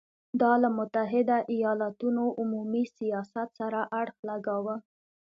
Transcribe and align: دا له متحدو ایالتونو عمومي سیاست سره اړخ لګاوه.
دا 0.41 0.51
له 0.63 0.69
متحدو 0.77 1.39
ایالتونو 1.53 2.23
عمومي 2.39 2.83
سیاست 2.97 3.47
سره 3.59 3.79
اړخ 4.01 4.15
لګاوه. 4.29 4.75